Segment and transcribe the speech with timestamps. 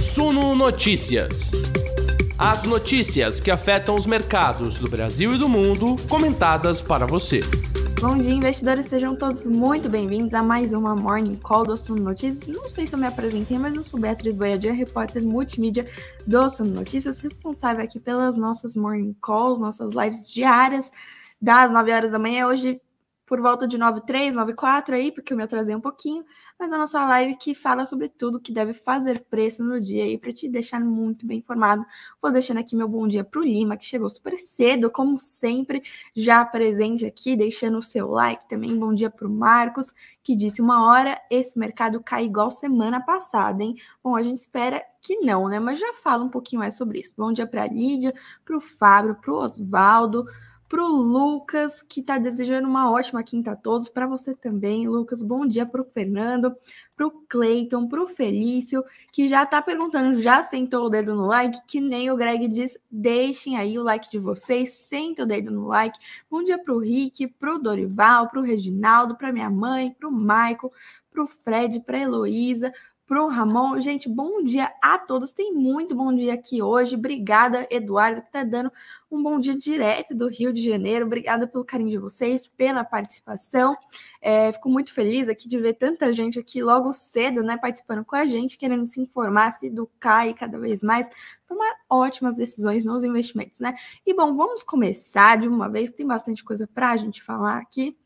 [0.00, 1.50] Suno Notícias.
[2.38, 7.40] As notícias que afetam os mercados do Brasil e do mundo, comentadas para você.
[8.00, 8.86] Bom dia, investidores.
[8.86, 12.46] Sejam todos muito bem-vindos a mais uma Morning Call do Suno Notícias.
[12.46, 15.84] Não sei se eu me apresentei, mas eu sou Beatriz Boiadia, repórter multimídia
[16.24, 20.92] do Suno Notícias, responsável aqui pelas nossas Morning Calls, nossas lives diárias
[21.42, 22.46] das 9 horas da manhã.
[22.46, 22.80] Hoje
[23.28, 26.24] por volta de 9,3, 9,4 aí, porque eu me atrasei um pouquinho,
[26.58, 30.16] mas a nossa live que fala sobre tudo que deve fazer preço no dia aí,
[30.16, 31.84] para te deixar muito bem informado.
[32.22, 35.82] Vou deixando aqui meu bom dia para o Lima, que chegou super cedo, como sempre,
[36.16, 38.74] já presente aqui, deixando o seu like também.
[38.78, 43.62] Bom dia para o Marcos, que disse uma hora esse mercado cai igual semana passada,
[43.62, 43.76] hein?
[44.02, 45.60] Bom, a gente espera que não, né?
[45.60, 47.12] Mas já fala um pouquinho mais sobre isso.
[47.16, 49.36] Bom dia para Lídia, para o Fábio, para o
[50.68, 55.22] para o Lucas, que está desejando uma ótima quinta a todos, para você também, Lucas.
[55.22, 56.54] Bom dia para o Fernando,
[56.94, 61.26] para o Cleiton, para o Felício, que já está perguntando, já sentou o dedo no
[61.26, 61.58] like?
[61.66, 65.68] Que nem o Greg diz, deixem aí o like de vocês, sentem o dedo no
[65.68, 65.98] like.
[66.30, 70.08] Bom dia para o Rick, para o Dorival, para o Reginaldo, para minha mãe, para
[70.08, 70.70] o Michael,
[71.10, 72.72] para o Fred, para a Heloísa,
[73.08, 73.80] para o Ramon.
[73.80, 75.32] Gente, bom dia a todos.
[75.32, 76.94] Tem muito bom dia aqui hoje.
[76.94, 78.70] Obrigada, Eduardo, que está dando
[79.10, 81.06] um bom dia direto do Rio de Janeiro.
[81.06, 83.74] Obrigada pelo carinho de vocês, pela participação.
[84.20, 88.14] É, fico muito feliz aqui de ver tanta gente aqui logo cedo, né, participando com
[88.14, 91.08] a gente, querendo se informar, se educar e cada vez mais
[91.48, 93.74] tomar ótimas decisões nos investimentos, né?
[94.04, 97.56] E bom, vamos começar de uma vez, que tem bastante coisa para a gente falar
[97.56, 97.96] aqui.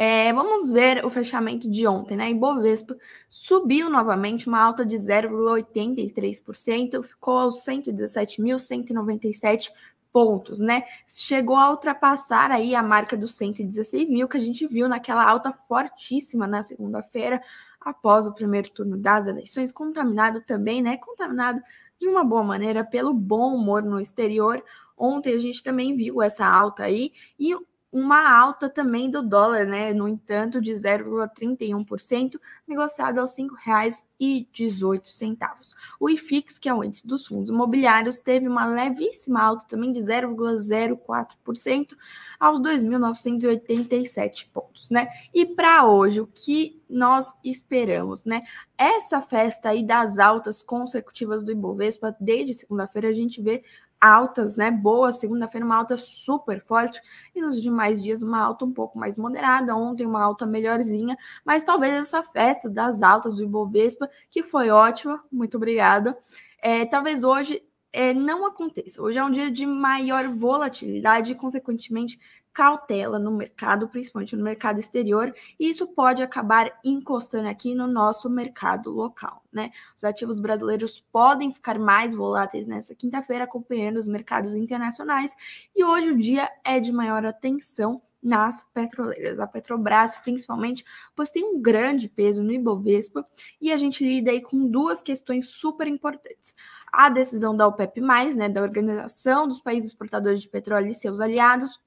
[0.00, 2.30] É, vamos ver o fechamento de ontem, né?
[2.30, 2.96] Ibovespa
[3.28, 9.72] subiu novamente, uma alta de 0,83%, ficou aos 117.197
[10.12, 10.84] pontos, né?
[11.04, 15.52] Chegou a ultrapassar aí a marca dos 116 mil que a gente viu naquela alta
[15.52, 17.42] fortíssima na segunda-feira,
[17.80, 20.96] após o primeiro turno das eleições, contaminado também, né?
[20.96, 21.60] Contaminado
[22.00, 24.62] de uma boa maneira pelo bom humor no exterior.
[24.96, 27.52] Ontem a gente também viu essa alta aí e
[27.90, 29.94] uma alta também do dólar, né?
[29.94, 35.74] No entanto, de 0,31%, negociado aos R$ 5,18.
[35.98, 40.00] O IFIX, que é o índice dos fundos imobiliários, teve uma levíssima alta também de
[40.00, 41.96] 0,04%
[42.38, 45.08] aos 2.987 pontos, né?
[45.32, 48.42] E para hoje, o que nós esperamos, né?
[48.76, 53.64] Essa festa aí das altas consecutivas do Ibovespa, desde segunda-feira a gente vê
[54.00, 54.70] altas, né?
[54.70, 57.00] Boas, segunda-feira uma alta super forte
[57.34, 59.74] e nos demais dias uma alta um pouco mais moderada.
[59.74, 65.22] Ontem uma alta melhorzinha, mas talvez essa festa das altas do Ibovespa, que foi ótima,
[65.30, 66.16] muito obrigada.
[66.60, 69.02] É, talvez hoje é, não aconteça.
[69.02, 72.20] Hoje é um dia de maior volatilidade e, consequentemente,
[72.52, 78.28] cautela no mercado, principalmente no mercado exterior, e isso pode acabar encostando aqui no nosso
[78.28, 79.70] mercado local, né?
[79.96, 85.34] Os ativos brasileiros podem ficar mais voláteis nessa quinta-feira, acompanhando os mercados internacionais,
[85.74, 89.38] e hoje o dia é de maior atenção nas petroleiras.
[89.38, 93.24] A Petrobras, principalmente, pois tem um grande peso no Ibovespa
[93.60, 96.54] e a gente lida aí com duas questões super importantes.
[96.92, 98.00] A decisão da OPEP+,
[98.36, 101.80] né, da Organização dos Países Exportadores de Petróleo e seus aliados,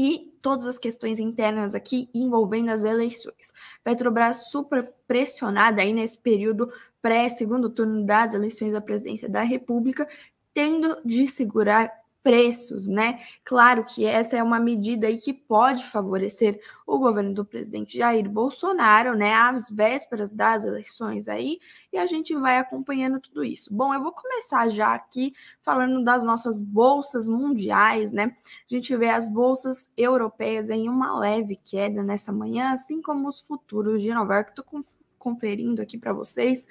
[0.00, 3.52] e todas as questões internas aqui envolvendo as eleições.
[3.84, 6.72] Petrobras super pressionada aí nesse período
[7.02, 10.08] pré-segundo turno das eleições à presidência da República,
[10.54, 13.20] tendo de segurar preços, né?
[13.44, 18.28] Claro que essa é uma medida aí que pode favorecer o governo do presidente Jair
[18.28, 19.32] Bolsonaro, né?
[19.34, 21.58] Às vésperas das eleições aí,
[21.92, 23.72] e a gente vai acompanhando tudo isso.
[23.72, 25.32] Bom, eu vou começar já aqui
[25.62, 28.34] falando das nossas bolsas mundiais, né?
[28.70, 33.40] A gente vê as bolsas europeias em uma leve queda nessa manhã, assim como os
[33.40, 34.50] futuros de Nova York.
[34.50, 34.64] Estou
[35.18, 36.66] conferindo aqui para vocês.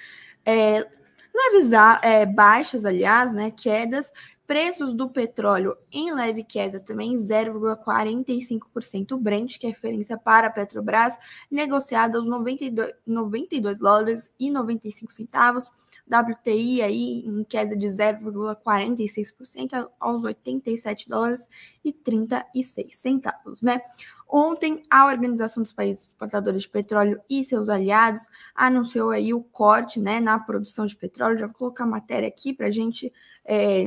[0.45, 0.87] É,
[1.33, 1.71] leves
[2.01, 3.51] é, baixas, aliás, né?
[3.51, 4.11] Quedas
[4.49, 9.11] Preços do petróleo em leve queda também, 0,45%.
[9.11, 11.19] O Brent, que é referência para a Petrobras,
[11.51, 15.71] negociado aos 92, 92 dólares e 95 centavos.
[16.07, 21.47] WTI aí em queda de 0,46% aos 87 dólares
[21.85, 23.83] e 36 centavos, né?
[24.27, 29.99] Ontem, a Organização dos Países Exportadores de Petróleo e seus aliados anunciou aí o corte
[29.99, 31.37] né, na produção de petróleo.
[31.37, 33.13] Já vou colocar a matéria aqui para a gente
[33.45, 33.85] é,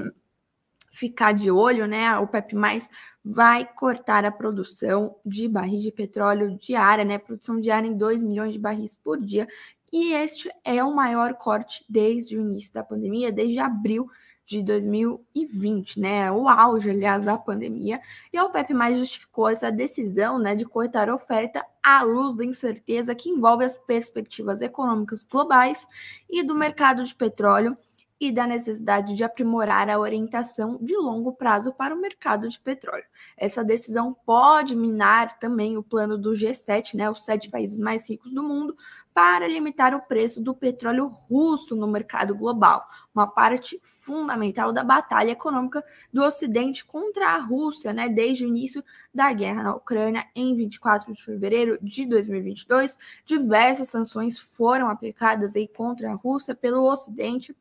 [0.93, 2.07] ficar de olho, né?
[2.07, 2.89] A OPEP mais
[3.25, 7.19] vai cortar a produção de barris de petróleo diária, né?
[7.19, 9.49] Produção diária em 2 milhões de barris por dia.
[9.93, 14.09] E este é o maior corte desde o início da pandemia, desde abril
[14.45, 16.31] de 2020, né?
[16.33, 18.01] O auge, aliás, da pandemia.
[18.33, 22.45] E a OPEP mais justificou essa decisão, né, de cortar a oferta à luz da
[22.45, 25.87] incerteza que envolve as perspectivas econômicas globais
[26.29, 27.77] e do mercado de petróleo
[28.23, 33.05] e da necessidade de aprimorar a orientação de longo prazo para o mercado de petróleo.
[33.37, 38.33] Essa decisão pode minar também o plano do G7, né, os sete países mais ricos
[38.33, 38.77] do mundo,
[39.13, 45.33] para limitar o preço do petróleo russo no mercado global, uma parte fundamental da batalha
[45.33, 50.55] econômica do Ocidente contra a Rússia, né, desde o início da guerra na Ucrânia em
[50.55, 52.97] 24 de fevereiro de 2022.
[53.27, 57.53] Diversas sanções foram aplicadas aí contra a Rússia pelo Ocidente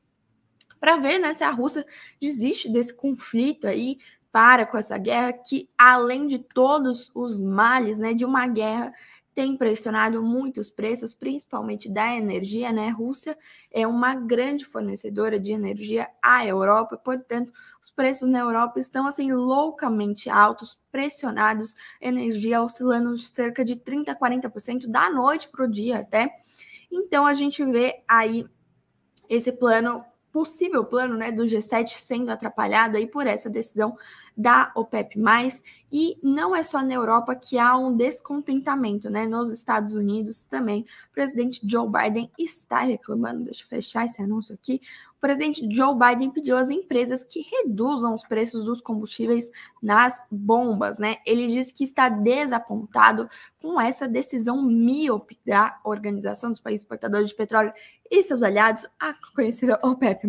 [0.81, 1.85] para ver né, se a Rússia
[2.19, 3.99] desiste desse conflito aí,
[4.31, 8.91] para com essa guerra que, além de todos os males né, de uma guerra,
[9.33, 12.89] tem pressionado muito os preços, principalmente da energia, né?
[12.89, 13.37] Rússia
[13.71, 17.51] é uma grande fornecedora de energia à Europa, portanto,
[17.81, 24.15] os preços na Europa estão assim loucamente altos, pressionados, energia oscilando cerca de 30 a
[24.15, 26.29] 40% da noite para o dia até.
[26.91, 28.45] Então a gente vê aí
[29.29, 33.97] esse plano possível plano né, do G7 sendo atrapalhado aí por essa decisão
[34.35, 35.19] da OPEP+,
[35.91, 39.27] e não é só na Europa que há um descontentamento, né?
[39.27, 44.53] Nos Estados Unidos também, o presidente Joe Biden está reclamando, deixa eu fechar esse anúncio
[44.53, 44.79] aqui,
[45.17, 49.51] o presidente Joe Biden pediu às empresas que reduzam os preços dos combustíveis
[49.83, 51.17] nas bombas, né?
[51.25, 53.29] Ele disse que está desapontado
[53.61, 57.71] com essa decisão míope da Organização dos Países Exportadores de Petróleo
[58.11, 60.27] e seus aliados, a conhecida OPEP+,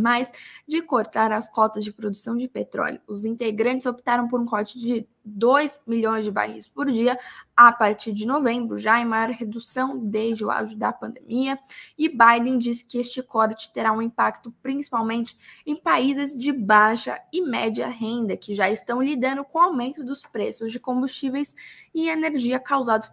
[0.68, 3.00] de cortar as cotas de produção de petróleo.
[3.08, 7.16] Os integrantes optaram por um corte de 2 milhões de barris por dia
[7.56, 11.58] a partir de novembro, já em maior redução desde o auge da pandemia.
[11.98, 15.36] E Biden disse que este corte terá um impacto principalmente
[15.66, 20.22] em países de baixa e média renda, que já estão lidando com o aumento dos
[20.22, 21.54] preços de combustíveis
[21.94, 23.08] e energia causados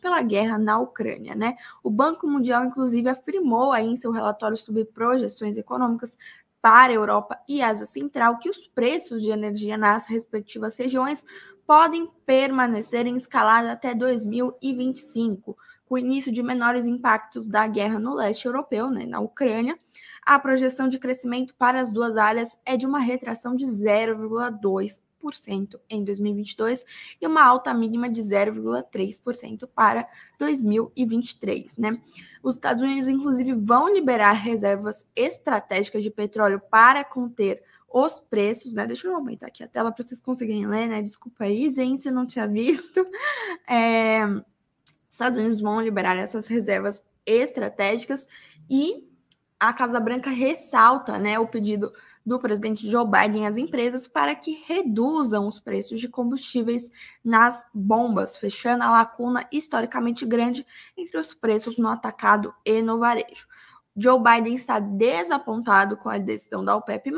[0.00, 1.34] pela guerra na Ucrânia.
[1.34, 1.56] Né?
[1.82, 6.16] O Banco Mundial, inclusive, afirmou aí em seu relatório sobre projeções econômicas
[6.60, 11.24] para a Europa e Ásia Central que os preços de energia nas respectivas regiões
[11.66, 18.14] podem permanecer em escalada até 2025, com o início de menores impactos da guerra no
[18.14, 19.78] leste europeu, né, na Ucrânia.
[20.24, 25.00] A projeção de crescimento para as duas áreas é de uma retração de 0,2
[25.88, 26.84] em 2022
[27.20, 30.08] e uma alta mínima de 0,3% para
[30.38, 32.00] 2023, né?
[32.42, 38.86] Os Estados Unidos inclusive vão liberar reservas estratégicas de petróleo para conter os preços, né?
[38.86, 41.02] Deixa eu aumentar aqui a tela para vocês conseguirem ler, né?
[41.02, 43.06] Desculpa aí, gente, eu não tinha visto.
[43.68, 44.22] É...
[45.08, 48.26] Estados Unidos vão liberar essas reservas estratégicas
[48.68, 49.08] e
[49.62, 51.92] a Casa Branca ressalta, né, o pedido
[52.24, 56.90] do presidente Joe Biden às empresas para que reduzam os preços de combustíveis
[57.24, 60.64] nas bombas, fechando a lacuna historicamente grande
[60.96, 63.46] entre os preços no atacado e no varejo.
[63.96, 67.10] Joe Biden está desapontado com a decisão da OPEP+,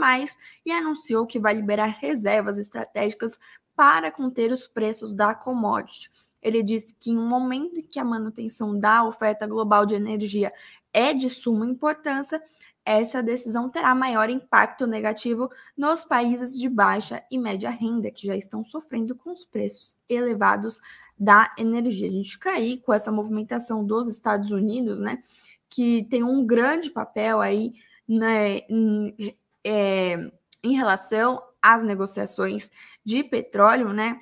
[0.67, 3.39] e anunciou que vai liberar reservas estratégicas
[3.77, 6.11] para conter os preços da commodity.
[6.43, 10.53] Ele disse que em um momento em que a manutenção da oferta global de energia
[10.93, 12.41] é de suma importância,
[12.85, 18.37] essa decisão terá maior impacto negativo nos países de baixa e média renda, que já
[18.37, 20.81] estão sofrendo com os preços elevados
[21.19, 22.09] da energia.
[22.09, 25.21] A gente fica aí com essa movimentação dos Estados Unidos, né,
[25.69, 27.73] que tem um grande papel aí
[28.07, 30.31] né, em, é,
[30.63, 32.71] em relação às negociações
[33.03, 34.21] de petróleo, né?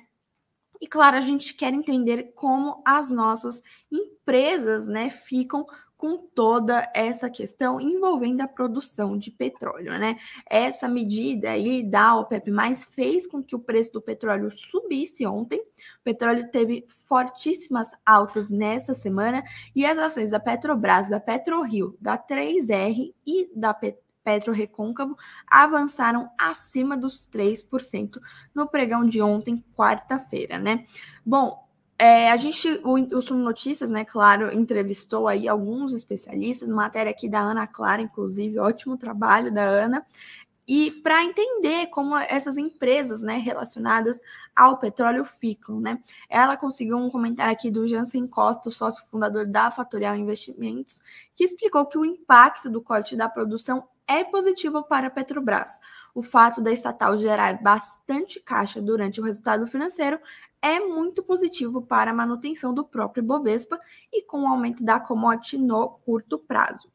[0.79, 5.65] E claro, a gente quer entender como as nossas empresas, né, ficam
[6.03, 10.17] com toda essa questão envolvendo a produção de petróleo, né?
[10.49, 12.51] Essa medida aí da OPEP+,
[12.91, 15.61] fez com que o preço do petróleo subisse ontem.
[15.61, 22.17] O petróleo teve fortíssimas altas nessa semana e as ações da Petrobras, da PetroRio, da
[22.17, 25.15] 3R e da Petro Recôncavo
[25.47, 28.19] avançaram acima dos 3%
[28.53, 30.83] no pregão de ontem, quarta-feira, né?
[31.25, 31.62] Bom,
[32.03, 37.29] é, a gente, o, o Sumo Notícias, né, claro, entrevistou aí alguns especialistas, matéria aqui
[37.29, 40.05] da Ana Clara, inclusive, ótimo trabalho da Ana,
[40.67, 44.19] e para entender como essas empresas, né, relacionadas
[44.53, 45.97] ao petróleo ficam, né?
[46.29, 51.01] Ela conseguiu um comentário aqui do Jansen Costa, sócio fundador da Fatorial Investimentos,
[51.35, 55.79] que explicou que o impacto do corte da produção é positivo para a Petrobras.
[56.13, 60.19] O fato da estatal gerar bastante caixa durante o resultado financeiro
[60.61, 63.79] é muito positivo para a manutenção do próprio Bovespa
[64.11, 66.89] e com o aumento da commodity no curto prazo.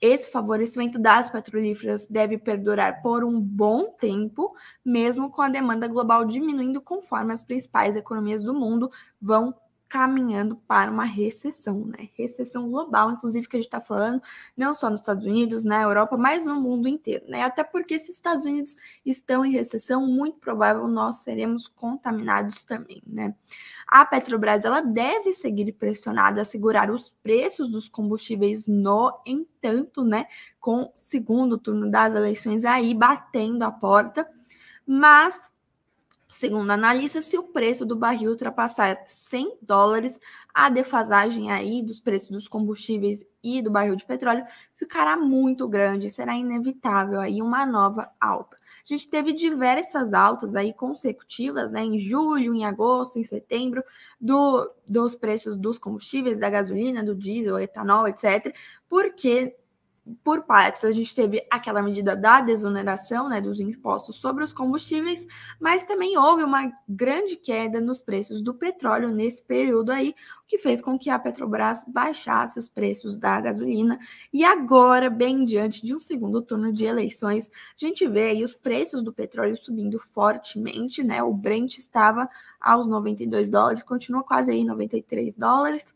[0.00, 4.52] esse favorecimento das petrolíferas deve perdurar por um bom tempo,
[4.84, 8.90] mesmo com a demanda global diminuindo conforme as principais economias do mundo
[9.20, 9.54] vão
[9.92, 12.08] caminhando para uma recessão, né?
[12.14, 14.22] Recessão global, inclusive, que a gente está falando,
[14.56, 17.42] não só nos Estados Unidos, na Europa, mas no mundo inteiro, né?
[17.42, 23.02] Até porque se os Estados Unidos estão em recessão, muito provável nós seremos contaminados também,
[23.06, 23.34] né?
[23.86, 30.24] A Petrobras, ela deve seguir pressionada a segurar os preços dos combustíveis, no entanto, né?
[30.58, 34.26] Com segundo turno das eleições aí batendo a porta,
[34.86, 35.52] mas
[36.32, 40.18] Segundo analistas, se o preço do barril ultrapassar 100 dólares,
[40.52, 44.42] a defasagem aí dos preços dos combustíveis e do barril de petróleo
[44.74, 48.56] ficará muito grande, será inevitável aí uma nova alta.
[48.56, 53.84] A gente teve diversas altas aí consecutivas, né, em julho, em agosto, em setembro,
[54.18, 58.56] do, dos preços dos combustíveis, da gasolina, do diesel, etanol, etc.,
[58.88, 59.54] porque
[60.24, 65.26] por partes, a gente teve aquela medida da desoneração né, dos impostos sobre os combustíveis,
[65.60, 70.14] mas também houve uma grande queda nos preços do petróleo nesse período aí,
[70.52, 73.98] que fez com que a Petrobras baixasse os preços da gasolina.
[74.30, 78.52] E agora, bem diante de um segundo turno de eleições, a gente vê aí os
[78.52, 81.22] preços do petróleo subindo fortemente, né?
[81.22, 82.28] O Brent estava
[82.60, 85.86] aos 92 dólares, continua quase aí 93 dólares.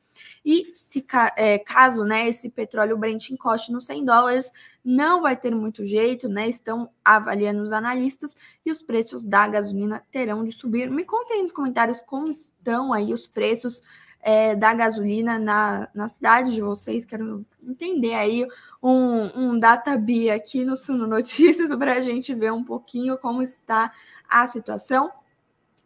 [0.43, 1.05] E se
[1.37, 4.51] é, caso né, esse petróleo Brent encoste nos 100 dólares,
[4.83, 6.49] não vai ter muito jeito, né?
[6.49, 8.35] Estão avaliando os analistas
[8.65, 10.91] e os preços da gasolina terão de subir.
[10.91, 13.83] Me contem nos comentários como estão aí os preços
[14.27, 17.05] é, da gasolina na, na cidade de vocês.
[17.05, 18.45] Quero entender aí
[18.83, 19.93] um, um data
[20.35, 23.93] aqui no Suno Notícias para a gente ver um pouquinho como está
[24.29, 25.13] a situação.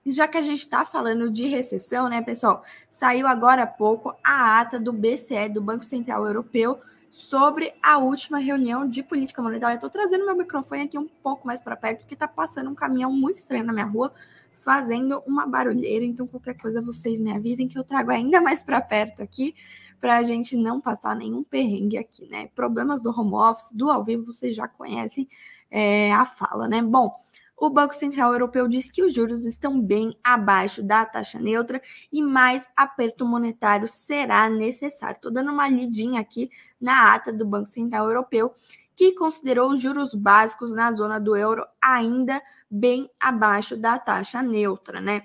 [0.07, 2.65] E já que a gente está falando de recessão, né, pessoal?
[2.91, 6.81] Saiu agora há pouco a ata do BCE, do Banco Central Europeu,
[7.11, 9.75] sobre a última reunião de política monetária.
[9.75, 13.13] Estou trazendo meu microfone aqui um pouco mais para perto, porque está passando um caminhão
[13.13, 14.11] muito estranho na minha rua,
[14.61, 16.05] fazendo uma barulheira.
[16.05, 19.55] Então, qualquer coisa, vocês me avisem que eu trago ainda mais para perto aqui,
[20.01, 22.49] para a gente não passar nenhum perrengue aqui, né?
[22.55, 25.29] Problemas do home office, do ao vivo, vocês já conhecem
[25.71, 26.81] é, a fala, né?
[26.83, 27.15] Bom
[27.61, 32.23] o Banco Central Europeu diz que os juros estão bem abaixo da taxa neutra e
[32.23, 35.17] mais aperto monetário será necessário.
[35.17, 36.51] Estou dando uma lidinha aqui
[36.81, 38.55] na ata do Banco Central Europeu,
[38.97, 42.41] que considerou os juros básicos na zona do euro ainda
[42.71, 45.23] bem abaixo da taxa neutra, né?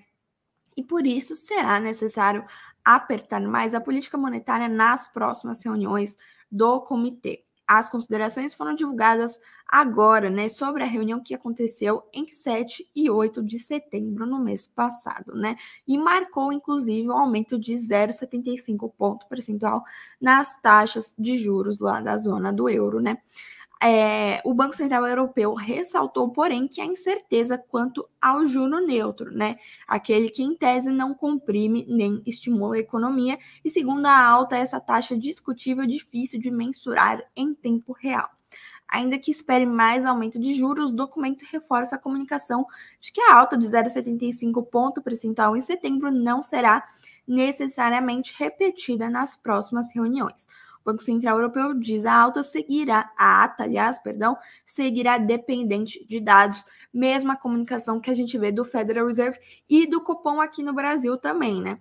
[0.75, 2.45] E por isso será necessário
[2.83, 6.17] apertar mais a política monetária nas próximas reuniões
[6.51, 7.43] do comitê.
[7.67, 13.41] As considerações foram divulgadas agora, né, sobre a reunião que aconteceu em 7 e 8
[13.41, 15.55] de setembro no mês passado, né?
[15.87, 19.81] E marcou inclusive um aumento de 0,75 ponto percentual
[20.21, 23.17] nas taxas de juros lá da zona do euro, né?
[23.81, 29.57] É, o Banco Central Europeu ressaltou, porém, que há incerteza quanto ao juro neutro, né?
[29.87, 34.79] Aquele que, em tese, não comprime nem estimula a economia, e segundo a alta, essa
[34.79, 38.29] taxa discutível é difícil de mensurar em tempo real.
[38.87, 42.65] Ainda que espere mais aumento de juros, o documento reforça a comunicação
[43.01, 46.83] de que a alta de 0,75 ponto percentual em setembro não será
[47.27, 50.47] necessariamente repetida nas próximas reuniões.
[50.85, 56.63] Banco Central Europeu diz a alta seguirá, a ata, aliás, perdão, seguirá dependente de dados,
[56.93, 61.17] mesma comunicação que a gente vê do Federal Reserve e do Copom aqui no Brasil
[61.17, 61.79] também, né?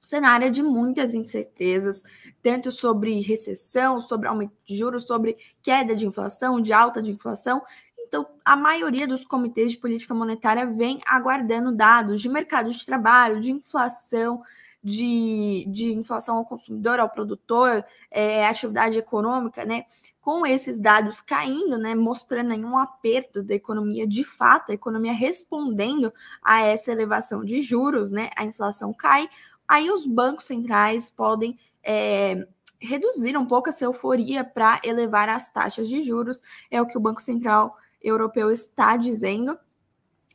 [0.00, 2.02] Cenário de muitas incertezas,
[2.42, 7.62] tanto sobre recessão, sobre aumento de juros, sobre queda de inflação, de alta de inflação.
[7.98, 13.40] Então, a maioria dos comitês de política monetária vem aguardando dados de mercado de trabalho,
[13.40, 14.42] de inflação,
[14.82, 19.84] de, de inflação ao consumidor, ao produtor, é, atividade econômica, né?
[20.20, 26.12] Com esses dados caindo, né, mostrando nenhum aperto da economia de fato, a economia respondendo
[26.42, 28.30] a essa elevação de juros, né?
[28.36, 29.28] A inflação cai,
[29.68, 32.46] aí os bancos centrais podem é,
[32.80, 37.00] reduzir um pouco essa euforia para elevar as taxas de juros, é o que o
[37.00, 39.56] Banco Central Europeu está dizendo.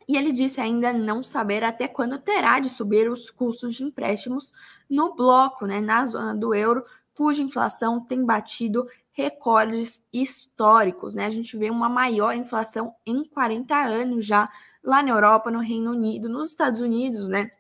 [0.08, 4.54] E ele disse ainda não saber até quando terá de subir os custos de empréstimos
[4.90, 11.16] no bloco, né, na zona do euro, cuja inflação tem batido recordes históricos.
[11.16, 11.26] Né?
[11.26, 14.50] A gente vê uma maior inflação em 40 anos já
[14.84, 17.52] lá na Europa, no Reino Unido, nos Estados Unidos, né?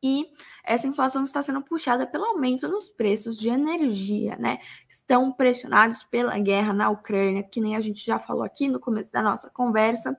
[0.00, 0.26] E
[0.62, 4.58] essa inflação está sendo puxada pelo aumento nos preços de energia, né?
[4.88, 9.10] Estão pressionados pela guerra na Ucrânia, que nem a gente já falou aqui no começo
[9.10, 10.16] da nossa conversa.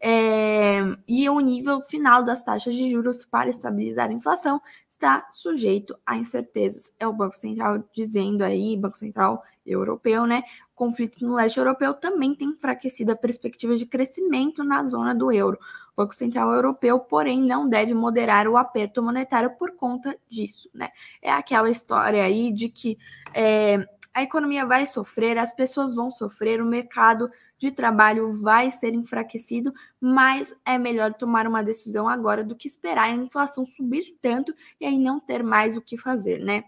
[0.00, 5.96] É, e o nível final das taxas de juros para estabilizar a inflação está sujeito
[6.04, 6.92] a incertezas.
[6.98, 10.42] É o Banco Central dizendo aí, Banco Central europeu, né?
[10.74, 15.58] Conflito no leste europeu também tem enfraquecido a perspectiva de crescimento na zona do euro.
[15.94, 20.90] O Banco Central Europeu, porém, não deve moderar o aperto monetário por conta disso, né?
[21.22, 22.98] É aquela história aí de que
[23.34, 28.94] é, a economia vai sofrer, as pessoas vão sofrer, o mercado de trabalho vai ser
[28.94, 34.54] enfraquecido, mas é melhor tomar uma decisão agora do que esperar a inflação subir tanto
[34.80, 36.64] e aí não ter mais o que fazer, né?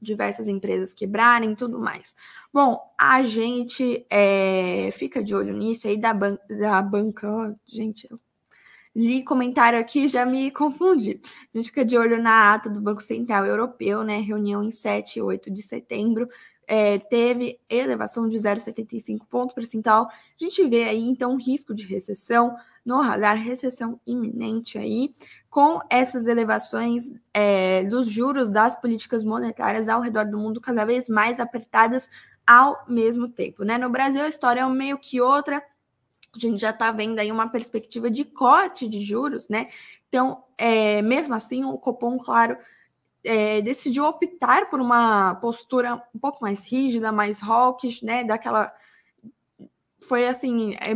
[0.00, 2.16] Diversas empresas quebrarem tudo mais.
[2.52, 7.28] Bom, a gente é, fica de olho nisso aí da, ban da banca.
[7.30, 8.08] Oh, gente,
[8.94, 11.20] li comentário aqui já me confundi.
[11.52, 14.18] A gente fica de olho na ata do Banco Central Europeu, né?
[14.18, 16.28] Reunião em 7 e 8 de setembro
[16.66, 20.08] é, teve elevação de 0,75 ponto percentual.
[20.08, 25.14] A gente vê aí, então, risco de recessão no radar, recessão iminente aí,
[25.48, 31.08] com essas elevações é, dos juros das políticas monetárias ao redor do mundo cada vez
[31.08, 32.10] mais apertadas
[32.46, 33.78] ao mesmo tempo, né?
[33.78, 35.62] No Brasil, a história é meio que outra.
[36.34, 39.68] A gente já está vendo aí uma perspectiva de corte de juros, né?
[40.08, 42.56] Então, é, mesmo assim, o Copom, claro,
[43.24, 48.24] é, decidiu optar por uma postura um pouco mais rígida, mais hawkish, né?
[48.24, 48.72] Daquela.
[50.00, 50.74] Foi assim.
[50.74, 50.94] É,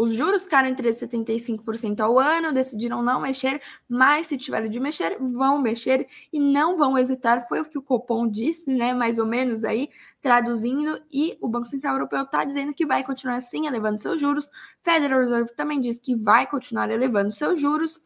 [0.00, 5.18] os juros ficaram entre 75% ao ano, decidiram não mexer, mas se tiverem de mexer,
[5.18, 7.48] vão mexer e não vão hesitar.
[7.48, 8.94] Foi o que o Copom disse, né?
[8.94, 9.90] Mais ou menos aí,
[10.22, 14.48] traduzindo, e o Banco Central Europeu está dizendo que vai continuar assim, elevando seus juros.
[14.84, 18.00] Federal Reserve também diz que vai continuar elevando seus juros.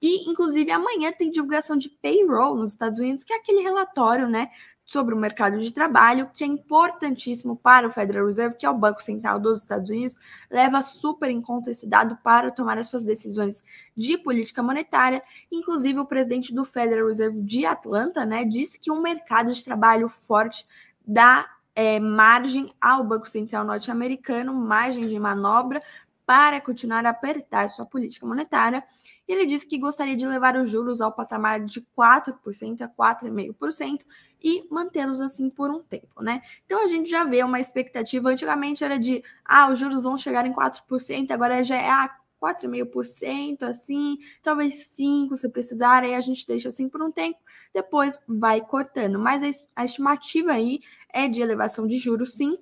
[0.00, 4.50] E, inclusive, amanhã tem divulgação de payroll nos Estados Unidos, que é aquele relatório, né,
[4.86, 8.78] sobre o mercado de trabalho, que é importantíssimo para o Federal Reserve, que é o
[8.78, 10.16] Banco Central dos Estados Unidos,
[10.48, 13.64] leva super em conta esse dado para tomar as suas decisões
[13.96, 15.22] de política monetária.
[15.50, 20.08] Inclusive, o presidente do Federal Reserve de Atlanta, né, disse que um mercado de trabalho
[20.08, 20.64] forte
[21.04, 25.82] dá é, margem ao Banco Central norte-americano, margem de manobra
[26.26, 28.82] para continuar a apertar sua política monetária.
[29.26, 34.00] E ele disse que gostaria de levar os juros ao patamar de 4% a 4,5%
[34.42, 36.42] e mantê-los assim por um tempo, né?
[36.66, 40.44] Então a gente já vê uma expectativa, antigamente era de, ah, os juros vão chegar
[40.44, 42.10] em 4%, agora já é ah,
[42.42, 47.38] 4,5%, assim, talvez 5% se precisar, aí a gente deixa assim por um tempo,
[47.72, 49.18] depois vai cortando.
[49.18, 50.80] Mas a estimativa aí
[51.12, 52.58] é de elevação de juros, sim,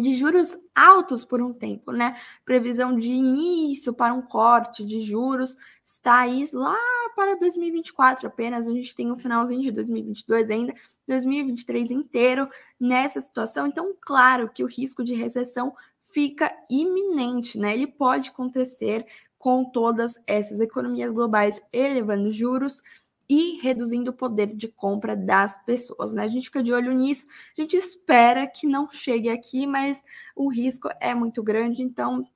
[0.00, 2.16] de juros altos por um tempo, né?
[2.44, 6.76] Previsão de início para um corte de juros está aí lá
[7.14, 8.66] para 2024 apenas.
[8.66, 10.74] A gente tem o finalzinho de 2022 ainda,
[11.06, 13.66] 2023 inteiro nessa situação.
[13.66, 15.74] Então, claro que o risco de recessão
[16.12, 17.74] fica iminente, né?
[17.74, 19.06] Ele pode acontecer
[19.38, 22.80] com todas essas economias globais elevando juros
[23.28, 26.24] e reduzindo o poder de compra das pessoas, né?
[26.24, 30.04] A gente fica de olho nisso, a gente espera que não chegue aqui, mas
[30.36, 32.26] o risco é muito grande, então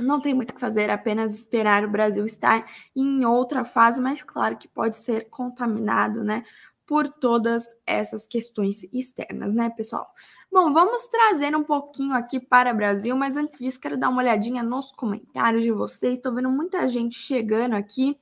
[0.00, 4.22] não tem muito o que fazer, apenas esperar o Brasil estar em outra fase, mas
[4.22, 6.44] claro que pode ser contaminado, né?
[6.86, 10.08] Por todas essas questões externas, né, pessoal?
[10.50, 14.22] Bom, vamos trazer um pouquinho aqui para o Brasil, mas antes disso, quero dar uma
[14.22, 16.14] olhadinha nos comentários de vocês.
[16.14, 18.16] Estou vendo muita gente chegando aqui.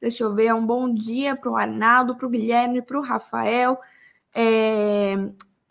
[0.00, 3.78] Deixa eu ver, um bom dia para o Arnaldo, para o Guilherme, para o Rafael,
[4.32, 5.16] é,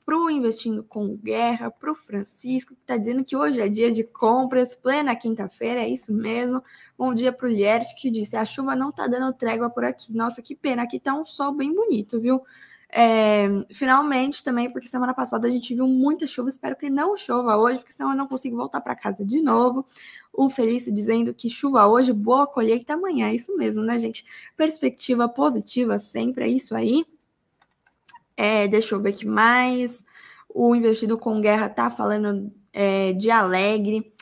[0.06, 3.90] para o Investindo com Guerra, para o Francisco, que está dizendo que hoje é dia
[3.90, 6.62] de compras, plena quinta-feira, é isso mesmo.
[6.98, 10.14] Bom dia para o Liert, que disse: a chuva não está dando trégua por aqui.
[10.14, 12.42] Nossa, que pena, aqui está um sol bem bonito, viu?
[12.90, 17.58] É, finalmente também, porque semana passada a gente viu muita chuva, espero que não chova
[17.58, 19.86] hoje, porque senão eu não consigo voltar para casa de novo.
[20.32, 24.26] O Felício dizendo que chuva hoje, boa colheita amanhã, é isso mesmo, né, gente?
[24.56, 27.06] Perspectiva positiva sempre, é isso aí.
[28.38, 30.06] É, deixa eu ver que mais.
[30.48, 34.14] O investido com guerra tá falando é, de alegre.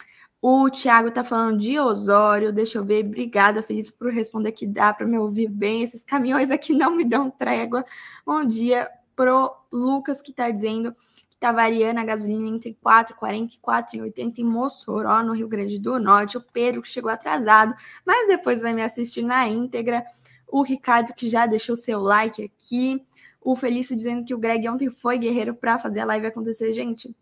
[0.47, 2.53] O Thiago tá falando de Osório.
[2.53, 3.03] Deixa eu ver.
[3.03, 5.81] Obrigada, Feliz, por responder que dá para me ouvir bem.
[5.81, 7.83] Esses caminhões aqui não me dão trégua.
[8.23, 10.93] Bom dia pro Lucas que tá dizendo
[11.31, 15.99] que tá variando a gasolina entre 4,40 e 4,80 em Mossoró, no Rio Grande do
[15.99, 16.37] Norte.
[16.37, 17.73] O Pedro que chegou atrasado,
[18.05, 20.05] mas depois vai me assistir na íntegra.
[20.47, 23.03] O Ricardo que já deixou seu like aqui.
[23.41, 26.71] O Felício dizendo que o Greg ontem foi guerreiro para fazer a live acontecer.
[26.71, 27.15] Gente,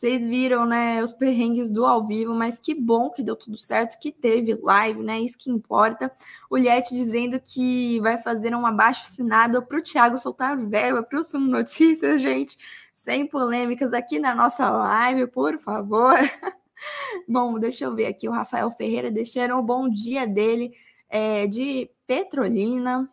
[0.00, 4.00] vocês viram, né, os perrengues do ao vivo, mas que bom que deu tudo certo,
[4.00, 5.20] que teve live, né?
[5.20, 6.10] Isso que importa.
[6.48, 11.20] O Liette dizendo que vai fazer um abaixo assinado para o Thiago soltar verba para
[11.20, 12.56] o Sumo Notícias, gente.
[12.94, 16.16] Sem polêmicas aqui na nossa live, por favor.
[17.28, 18.26] bom, deixa eu ver aqui.
[18.26, 20.72] O Rafael Ferreira deixaram o bom dia dele
[21.10, 23.06] é, de Petrolina.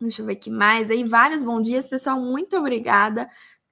[0.00, 0.90] Deixa eu ver aqui mais.
[0.90, 2.18] Aí, vários bons dias, pessoal.
[2.18, 3.28] Muito obrigada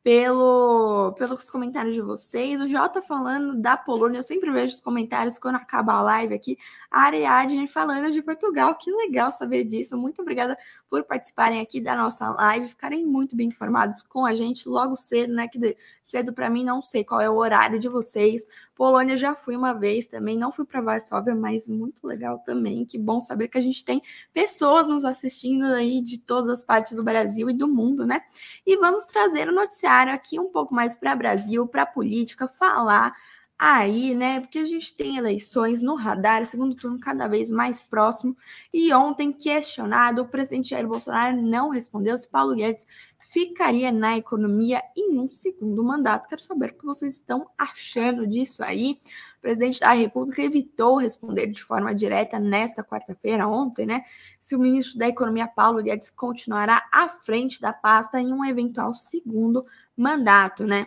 [0.07, 2.61] pelo, pelos comentários de vocês.
[2.61, 6.57] O Jota falando da Polônia, eu sempre vejo os comentários quando acaba a live aqui.
[6.89, 9.99] A Ariadne falando de Portugal, que legal saber disso.
[9.99, 10.57] Muito obrigada
[10.89, 15.35] por participarem aqui da nossa live, ficarem muito bem informados com a gente logo cedo,
[15.35, 15.49] né?
[15.49, 18.47] Que cedo para mim, não sei qual é o horário de vocês.
[18.77, 22.85] Polônia já fui uma vez também, não fui para Varsóvia, mas muito legal também.
[22.85, 24.03] Que bom saber que a gente tem
[24.35, 28.21] pessoas nos assistindo aí de todas as partes do Brasil e do mundo, né?
[28.67, 33.15] E vamos trazer o noticiário aqui um pouco mais para Brasil, para política, falar
[33.59, 34.41] aí, né?
[34.41, 38.37] Porque a gente tem eleições no radar, segundo turno cada vez mais próximo.
[38.75, 42.85] E ontem, questionado, o presidente Jair Bolsonaro não respondeu se Paulo Guedes
[43.29, 46.29] ficaria na economia em um segundo mandato.
[46.29, 48.99] Quero saber o que vocês estão achando disso aí.
[49.39, 54.05] O presidente da República evitou responder de forma direta nesta quarta-feira, ontem, né?
[54.41, 58.95] Se o ministro da Economia, Paulo Guedes, continuará à frente da pasta em um eventual
[58.95, 60.87] segundo mandato, né?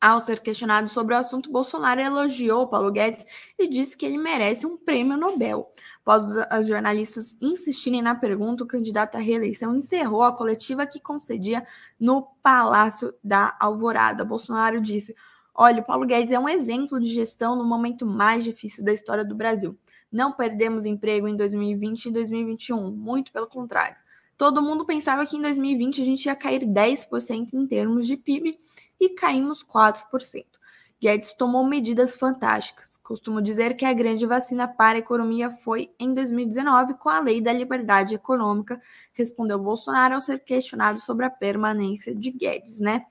[0.00, 3.26] Ao ser questionado sobre o assunto, Bolsonaro elogiou Paulo Guedes
[3.58, 5.72] e disse que ele merece um prêmio Nobel.
[6.02, 11.66] Após os jornalistas insistirem na pergunta, o candidato à reeleição encerrou a coletiva que concedia
[11.98, 14.24] no Palácio da Alvorada.
[14.24, 15.16] Bolsonaro disse:
[15.52, 19.34] Olha, Paulo Guedes é um exemplo de gestão no momento mais difícil da história do
[19.34, 19.76] Brasil.
[20.10, 23.96] Não perdemos emprego em 2020 e 2021, muito pelo contrário.
[24.36, 28.56] Todo mundo pensava que em 2020 a gente ia cair 10% em termos de PIB
[29.00, 30.58] e caímos 4%.
[31.00, 32.96] Guedes tomou medidas fantásticas.
[32.96, 37.40] Costumo dizer que a grande vacina para a economia foi em 2019 com a Lei
[37.40, 38.80] da Liberdade Econômica,
[39.12, 43.06] respondeu Bolsonaro ao ser questionado sobre a permanência de Guedes, né?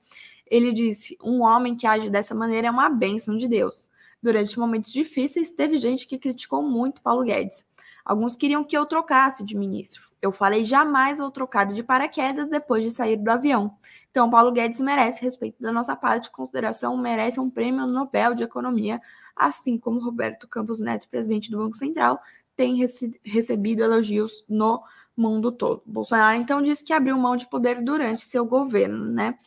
[0.46, 3.88] Ele disse: "Um homem que age dessa maneira é uma bênção de Deus.
[4.22, 7.64] Durante momentos difíceis, teve gente que criticou muito Paulo Guedes.
[8.04, 10.08] Alguns queriam que eu trocasse de ministro.
[10.20, 13.76] Eu falei jamais vou trocar de paraquedas depois de sair do avião.
[14.10, 19.00] Então, Paulo Guedes merece respeito da nossa parte, consideração, merece um prêmio Nobel de Economia,
[19.36, 22.20] assim como Roberto Campos Neto, presidente do Banco Central,
[22.56, 24.82] tem rece recebido elogios no
[25.16, 25.82] mundo todo.
[25.86, 29.38] Bolsonaro, então, disse que abriu mão de poder durante seu governo, né?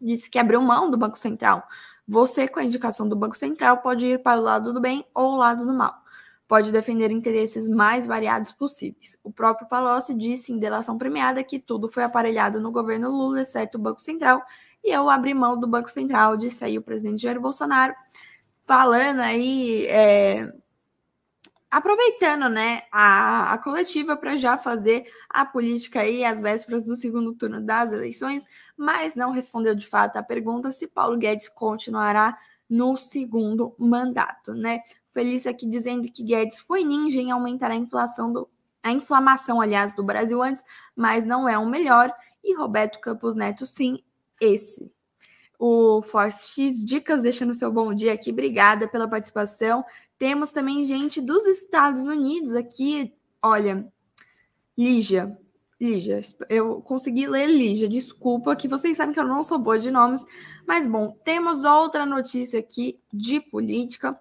[0.00, 1.62] Disse que abriu mão do Banco Central.
[2.06, 5.32] Você, com a indicação do Banco Central, pode ir para o lado do bem ou
[5.32, 6.03] o lado do mal
[6.46, 9.18] pode defender interesses mais variados possíveis.
[9.22, 13.78] O próprio Palocci disse em delação premiada que tudo foi aparelhado no governo Lula, exceto
[13.78, 14.42] o Banco Central,
[14.82, 17.94] e eu abri mão do Banco Central, disse aí o presidente Jair Bolsonaro,
[18.66, 20.52] falando aí, é,
[21.70, 27.34] aproveitando né, a, a coletiva para já fazer a política aí às vésperas do segundo
[27.34, 28.44] turno das eleições,
[28.76, 34.80] mas não respondeu de fato a pergunta se Paulo Guedes continuará no segundo mandato, né?
[35.12, 38.48] Felícia aqui dizendo que Guedes foi ninja em aumentar a inflação do
[38.82, 40.62] a inflamação, aliás, do Brasil antes,
[40.94, 42.12] mas não é o melhor.
[42.44, 44.02] E Roberto Campos Neto, sim,
[44.38, 44.92] esse.
[45.58, 48.30] O Force X Dicas deixando seu bom dia aqui.
[48.30, 49.82] Obrigada pela participação.
[50.18, 53.14] Temos também gente dos Estados Unidos aqui.
[53.42, 53.90] Olha,
[54.76, 55.38] Lígia.
[55.80, 59.90] Lígia, eu consegui ler Lígia, desculpa, que vocês sabem que eu não sou boa de
[59.90, 60.24] nomes,
[60.66, 64.18] mas bom, temos outra notícia aqui de política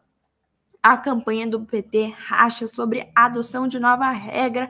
[0.84, 4.70] a campanha do PT racha sobre a adoção de nova regra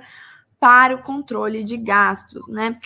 [0.59, 2.79] para o controle de gastos, né?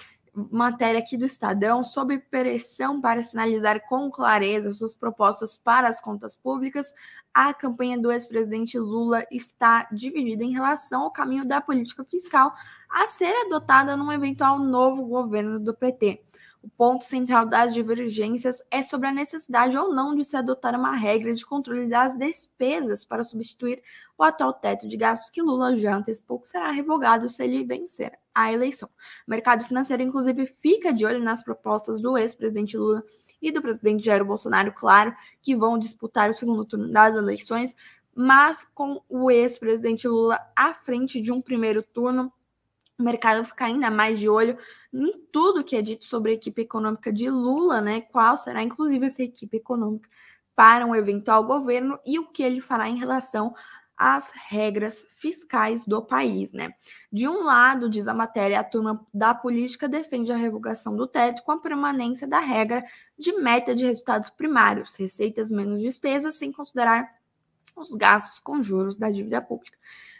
[0.51, 6.35] Matéria aqui do Estadão, sob pressão para sinalizar com clareza suas propostas para as contas
[6.35, 6.93] públicas,
[7.33, 12.53] a campanha do ex-presidente Lula está dividida em relação ao caminho da política fiscal
[12.87, 16.21] a ser adotada num eventual novo governo do PT.
[16.61, 20.95] O ponto central das divergências é sobre a necessidade ou não de se adotar uma
[20.95, 23.81] regra de controle das despesas para substituir
[24.17, 28.17] o atual teto de gastos que Lula já antecipou que será revogado se ele vencer
[28.33, 28.89] a eleição.
[29.27, 33.03] O mercado financeiro, inclusive, fica de olho nas propostas do ex-presidente Lula
[33.41, 37.75] e do presidente Jair Bolsonaro, claro, que vão disputar o segundo turno das eleições,
[38.15, 42.33] mas com o ex-presidente Lula à frente de um primeiro turno
[42.97, 44.57] o mercado fica ainda mais de olho
[44.91, 48.01] em tudo que é dito sobre a equipe econômica de Lula, né?
[48.01, 50.09] Qual será, inclusive, essa equipe econômica
[50.55, 53.53] para um eventual governo e o que ele fará em relação
[53.97, 56.73] às regras fiscais do país, né?
[57.11, 61.43] De um lado, diz a matéria, a turma da política defende a revogação do teto
[61.43, 62.83] com a permanência da regra
[63.17, 67.09] de meta de resultados primários, receitas menos despesas, sem considerar
[67.75, 69.77] os gastos com juros da dívida pública.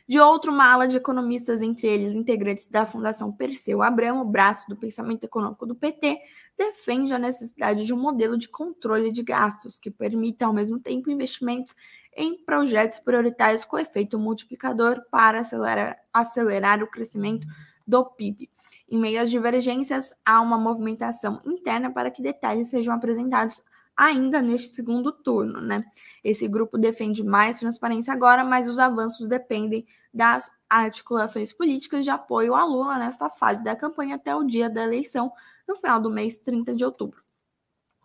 [0.08, 4.76] De outro, uma ala de economistas, entre eles integrantes da Fundação Perseu Abramo, braço do
[4.78, 6.18] pensamento econômico do PT,
[6.58, 11.12] defende a necessidade de um modelo de controle de gastos que permita, ao mesmo tempo,
[11.12, 11.76] investimentos
[12.17, 17.47] em projetos prioritários com efeito multiplicador para acelerar, acelerar o crescimento
[17.86, 18.49] do PIB.
[18.89, 23.62] Em meio às divergências, há uma movimentação interna para que detalhes sejam apresentados
[23.95, 25.84] ainda neste segundo turno, né?
[26.23, 32.56] Esse grupo defende mais transparência agora, mas os avanços dependem das articulações políticas de apoio
[32.56, 35.32] a Lula nesta fase da campanha até o dia da eleição,
[35.67, 37.27] no final do mês 30 de outubro.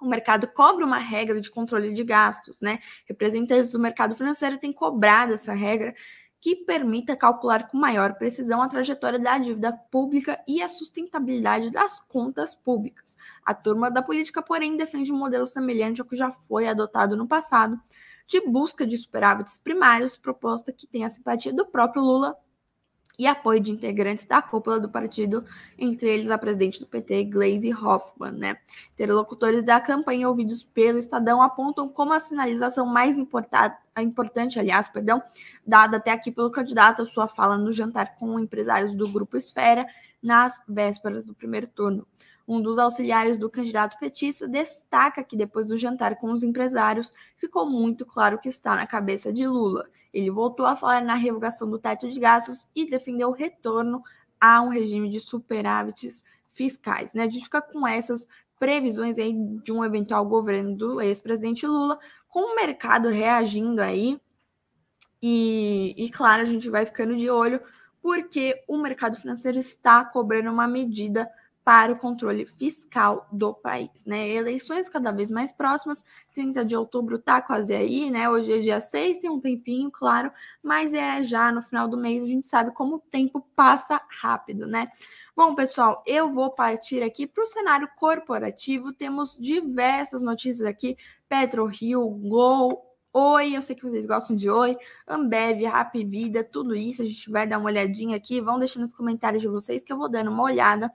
[0.02, 2.80] O mercado cobra uma regra de controle de gastos, né?
[3.06, 5.94] Representantes do mercado financeiro têm cobrado essa regra
[6.40, 12.00] que permita calcular com maior precisão a trajetória da dívida pública e a sustentabilidade das
[12.00, 13.16] contas públicas.
[13.44, 17.28] A turma da política, porém, defende um modelo semelhante ao que já foi adotado no
[17.28, 17.80] passado,
[18.26, 22.36] de busca de superávites primários, proposta que tem a simpatia do próprio Lula
[23.18, 25.44] e apoio de integrantes da cúpula do partido,
[25.78, 28.32] entre eles a presidente do PT, Gleisi Hoffmann.
[28.32, 28.56] Né?
[28.94, 35.22] Interlocutores da campanha ouvidos pelo Estadão apontam como a sinalização mais importante, aliás, perdão,
[35.66, 39.86] dada até aqui pelo candidato a sua fala no jantar com empresários do Grupo Esfera
[40.22, 42.06] nas vésperas do primeiro turno.
[42.46, 47.68] Um dos auxiliares do candidato petista destaca que depois do jantar com os empresários, ficou
[47.68, 49.88] muito claro que está na cabeça de Lula.
[50.12, 54.02] Ele voltou a falar na revogação do teto de gastos e defendeu o retorno
[54.40, 57.14] a um regime de superávites fiscais.
[57.14, 57.22] Né?
[57.22, 58.28] A gente fica com essas
[58.58, 64.20] previsões aí de um eventual governo do ex-presidente Lula, com o mercado reagindo aí.
[65.20, 67.60] E, e, claro, a gente vai ficando de olho,
[68.00, 71.28] porque o mercado financeiro está cobrando uma medida
[71.64, 74.28] para o controle fiscal do país, né?
[74.28, 78.28] Eleições cada vez mais próximas, 30 de outubro tá quase aí, né?
[78.28, 82.24] Hoje é dia 6, tem um tempinho, claro, mas é já no final do mês,
[82.24, 84.88] a gente sabe como o tempo passa rápido, né?
[85.36, 88.92] Bom, pessoal, eu vou partir aqui para o cenário corporativo.
[88.92, 90.96] Temos diversas notícias aqui:
[91.28, 94.74] PetroRio, Gol, Oi, eu sei que vocês gostam de Oi,
[95.06, 97.02] Ambev, Rap Vida, tudo isso.
[97.02, 98.40] A gente vai dar uma olhadinha aqui.
[98.40, 100.90] Vão deixando nos comentários de vocês que eu vou dando uma olhada.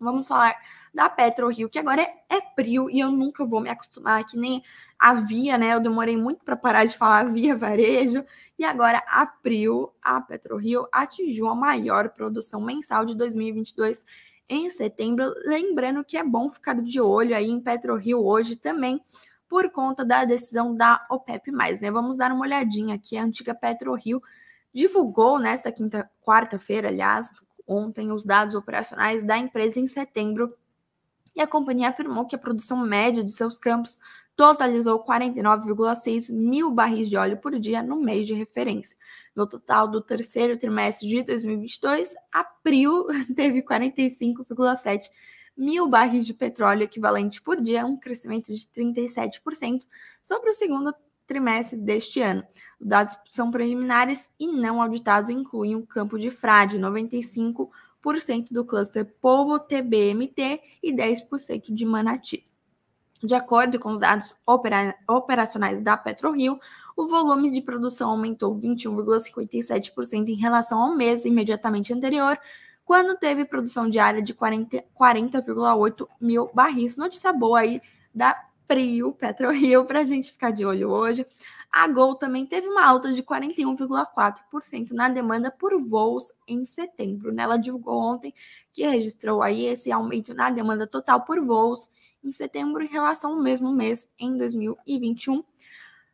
[0.00, 0.54] Vamos falar
[0.94, 4.62] da PetroRio, que agora é, é Prio, e eu nunca vou me acostumar, que nem
[4.98, 5.74] a Via, né?
[5.74, 8.24] Eu demorei muito para parar de falar Via Varejo,
[8.58, 14.04] e agora a Prio, a PetroRio, atingiu a maior produção mensal de 2022
[14.48, 15.32] em setembro.
[15.44, 19.00] Lembrando que é bom ficar de olho aí em PetroRio hoje também,
[19.48, 21.90] por conta da decisão da OPEP+, né?
[21.90, 24.22] Vamos dar uma olhadinha aqui, a antiga PetroRio
[24.72, 27.30] divulgou nesta quinta, quarta-feira, aliás,
[27.68, 30.56] ontem os dados operacionais da empresa em setembro
[31.36, 34.00] e a companhia afirmou que a produção média de seus campos
[34.34, 38.96] totalizou 49,6 mil barris de óleo por dia no mês de referência.
[39.34, 45.10] No total do terceiro trimestre de 2022, a Prio teve 45,7
[45.56, 49.82] mil barris de petróleo equivalente por dia, um crescimento de 37%
[50.22, 50.94] sobre o segundo
[51.28, 52.42] trimestre deste ano.
[52.80, 57.68] Os dados são preliminares e não auditados incluem o campo de Frade, 95%
[58.50, 62.48] do cluster Povo TBMT e 10% de Manati.
[63.22, 66.58] De acordo com os dados opera operacionais da PetroRio,
[66.96, 72.38] o volume de produção aumentou 21,57% em relação ao mês imediatamente anterior,
[72.84, 75.44] quando teve produção diária de 40,8 40,
[76.20, 76.96] mil barris.
[76.96, 77.82] Notícia boa aí
[78.14, 81.26] da Prio, PetroRio, para a gente ficar de olho hoje.
[81.72, 87.32] A Gol também teve uma alta de 41,4% na demanda por voos em setembro.
[87.32, 87.42] Né?
[87.42, 88.34] Ela divulgou ontem
[88.72, 91.88] que registrou aí esse aumento na demanda total por voos
[92.22, 95.42] em setembro em relação ao mesmo mês em 2021.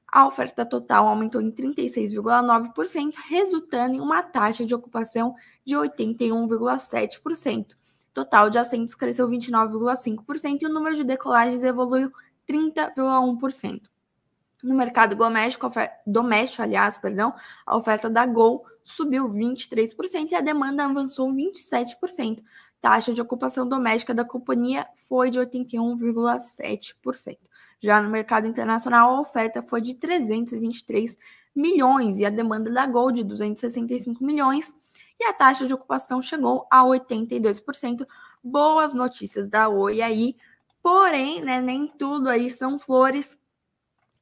[0.06, 5.34] A oferta total aumentou em 36,9%, resultando em uma taxa de ocupação
[5.66, 7.66] de 81,7%.
[8.12, 12.12] Total de assentos cresceu 29,5% e o número de decolagens evoluiu
[12.48, 13.82] 30,1%.
[14.62, 15.70] No mercado doméstico,
[16.06, 17.34] doméstico, aliás, perdão,
[17.66, 22.42] a oferta da Gol subiu 23% e a demanda avançou 27%.
[22.80, 27.38] Taxa de ocupação doméstica da companhia foi de 81,7%.
[27.80, 31.18] Já no mercado internacional, a oferta foi de 323
[31.54, 34.74] milhões e a demanda da Gol de 265 milhões
[35.20, 38.06] e a taxa de ocupação chegou a 82%.
[38.42, 40.36] Boas notícias da Oi aí
[40.84, 43.38] Porém, né, nem tudo aí são flores.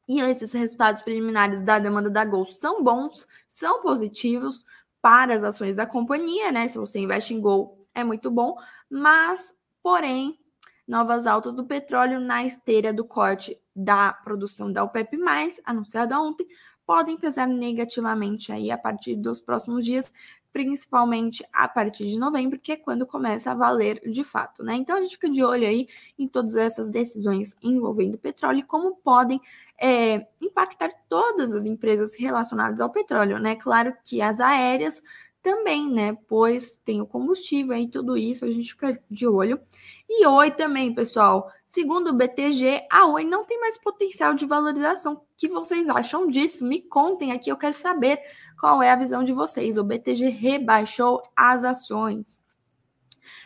[0.09, 4.65] E esses resultados preliminares da demanda da Gol são bons, são positivos
[5.01, 6.69] para as ações da companhia, né?
[6.69, 8.57] Se você investe em Gol, é muito bom,
[8.89, 10.39] mas, porém,
[10.87, 15.19] novas altas do petróleo na esteira do corte da produção da OPEP+,
[15.65, 16.47] anunciada ontem,
[16.87, 20.13] podem pesar negativamente aí a partir dos próximos dias,
[20.53, 24.75] principalmente a partir de novembro, que é quando começa a valer de fato, né?
[24.75, 25.89] Então a gente fica de olho aí
[26.19, 29.41] em todas essas decisões envolvendo petróleo e como podem
[29.81, 33.57] é, impactar todas as empresas relacionadas ao petróleo, né?
[33.57, 35.03] Claro que as aéreas
[35.43, 36.17] também, né?
[36.29, 39.61] Pois tem o combustível e tudo isso, a gente fica de olho.
[40.09, 41.51] E Oi também, pessoal.
[41.73, 45.15] Segundo o BTG, a Oi não tem mais potencial de valorização.
[45.15, 46.67] O que vocês acham disso?
[46.67, 48.21] Me contem aqui, eu quero saber
[48.61, 49.79] qual é a visão de vocês.
[49.79, 52.39] O BTG rebaixou as ações.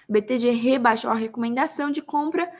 [0.08, 2.52] O BTG rebaixou a recomendação de compra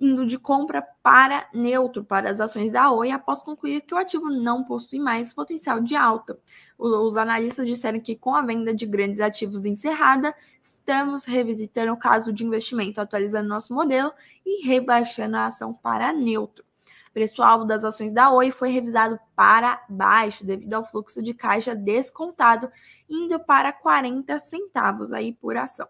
[0.00, 4.28] indo de compra para neutro para as ações da Oi após concluir que o ativo
[4.28, 6.38] não possui mais potencial de alta.
[6.78, 12.32] Os analistas disseram que com a venda de grandes ativos encerrada, estamos revisitando o caso
[12.32, 14.12] de investimento, atualizando nosso modelo
[14.44, 16.64] e rebaixando a ação para neutro.
[17.08, 21.74] O preço-alvo das ações da Oi foi revisado para baixo devido ao fluxo de caixa
[21.74, 22.70] descontado,
[23.08, 25.88] indo para 40 centavos aí por ação.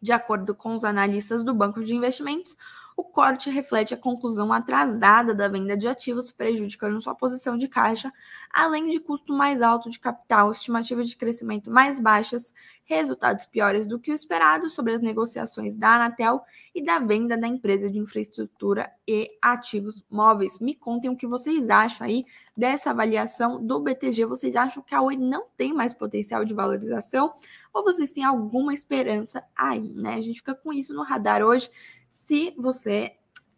[0.00, 2.56] De acordo com os analistas do Banco de Investimentos,
[2.98, 8.12] o corte reflete a conclusão atrasada da venda de ativos, prejudicando sua posição de caixa,
[8.52, 12.52] além de custo mais alto de capital, estimativas de crescimento mais baixas,
[12.84, 16.42] resultados piores do que o esperado sobre as negociações da Anatel
[16.74, 20.58] e da venda da empresa de infraestrutura e ativos móveis.
[20.58, 22.24] Me contem o que vocês acham aí
[22.56, 24.24] dessa avaliação do BTG.
[24.24, 27.32] Vocês acham que a Oi não tem mais potencial de valorização
[27.72, 30.14] ou vocês têm alguma esperança aí, né?
[30.14, 31.70] A gente fica com isso no radar hoje.
[32.10, 33.16] Se você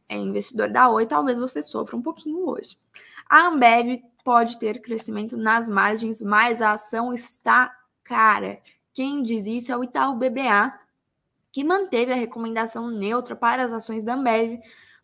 [0.09, 2.77] é investidor da Oi, talvez você sofra um pouquinho hoje.
[3.29, 8.61] A Ambev pode ter crescimento nas margens, mas a ação está cara.
[8.93, 10.73] Quem diz isso é o Itaú BBA,
[11.53, 14.61] que manteve a recomendação neutra para as ações da Ambev,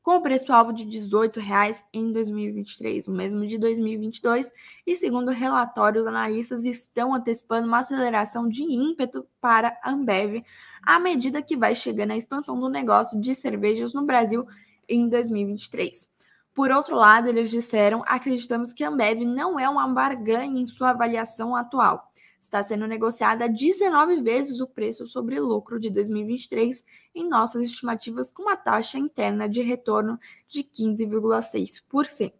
[0.06, 4.52] com o preço-alvo de R$ 18,00 em 2023, o mesmo de 2022,
[4.86, 10.44] e segundo o relatório, os analistas estão antecipando uma aceleração de ímpeto para a Ambev,
[10.80, 14.46] à medida que vai chegando a expansão do negócio de cervejas no Brasil
[14.88, 16.08] em 2023.
[16.54, 20.90] Por outro lado, eles disseram: acreditamos que a Ambev não é uma barganha em sua
[20.90, 22.12] avaliação atual
[22.46, 28.42] está sendo negociada 19 vezes o preço sobre lucro de 2023 em nossas estimativas com
[28.42, 32.32] uma taxa interna de retorno de 15,6%.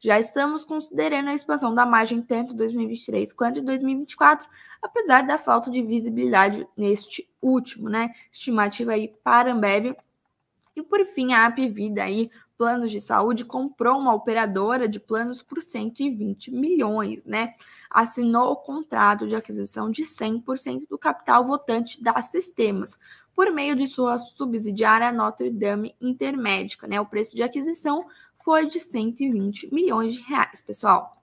[0.00, 4.48] Já estamos considerando a expansão da margem tanto em 2023 quanto em 2024,
[4.80, 8.10] apesar da falta de visibilidade neste último, né?
[8.32, 9.96] Estimativa aí para a Ambev.
[10.76, 15.62] E por fim, a Apvida aí planos de saúde, comprou uma operadora de planos por
[15.62, 17.54] 120 milhões, né?
[17.88, 22.98] Assinou o contrato de aquisição de 100% do capital votante das sistemas,
[23.34, 27.00] por meio de sua subsidiária Notre Dame Intermédica, né?
[27.00, 28.04] O preço de aquisição
[28.44, 31.16] foi de 120 milhões de reais, pessoal.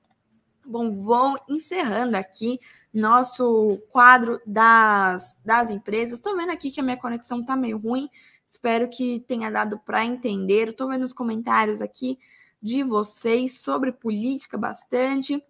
[0.66, 2.60] Bom, vou encerrando aqui
[2.94, 6.14] nosso quadro das, das empresas.
[6.14, 8.10] Estou vendo aqui que a minha conexão está meio ruim.
[8.46, 10.70] Espero que tenha dado para entender.
[10.70, 12.20] Estou vendo os comentários aqui
[12.62, 15.44] de vocês sobre política bastante.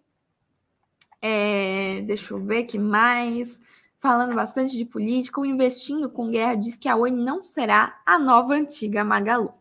[1.20, 3.60] É, deixa eu ver que mais.
[3.98, 8.18] Falando bastante de política, o Investindo com Guerra diz que a Oi não será a
[8.18, 9.52] nova antiga Magalu.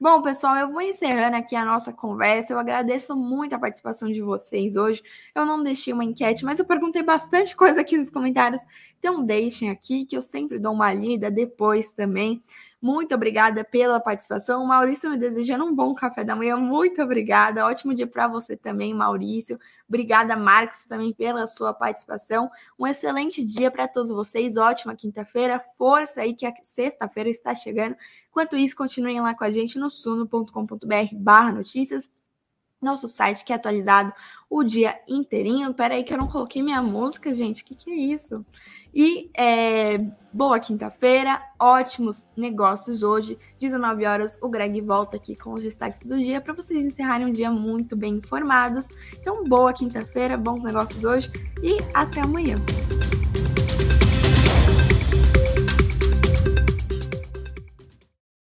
[0.00, 2.52] Bom, pessoal, eu vou encerrando aqui a nossa conversa.
[2.52, 5.02] Eu agradeço muito a participação de vocês hoje.
[5.34, 8.60] Eu não deixei uma enquete, mas eu perguntei bastante coisa aqui nos comentários.
[8.98, 12.40] Então, deixem aqui que eu sempre dou uma lida depois também.
[12.80, 14.64] Muito obrigada pela participação.
[14.64, 16.56] Maurício me desejando um bom café da manhã.
[16.56, 17.66] Muito obrigada.
[17.66, 19.58] Ótimo dia para você também, Maurício.
[19.88, 22.48] Obrigada, Marcos, também pela sua participação.
[22.78, 24.56] Um excelente dia para todos vocês.
[24.56, 25.60] Ótima quinta-feira.
[25.76, 27.96] Força aí que a sexta-feira está chegando.
[28.30, 32.08] Enquanto isso, continuem lá com a gente no suno.com.br/barra notícias
[32.80, 34.12] nosso site que é atualizado
[34.48, 35.74] o dia inteirinho.
[35.74, 37.62] Pera aí que eu não coloquei minha música, gente.
[37.62, 38.44] O que, que é isso?
[38.94, 39.98] E é,
[40.32, 43.38] boa quinta-feira, ótimos negócios hoje.
[43.60, 47.32] 19 horas, o Greg volta aqui com os destaques do dia para vocês encerrarem um
[47.32, 48.88] dia muito bem informados.
[49.18, 51.30] Então, boa quinta-feira, bons negócios hoje
[51.62, 52.56] e até amanhã.